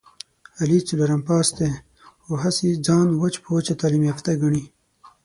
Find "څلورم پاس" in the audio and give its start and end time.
0.87-1.47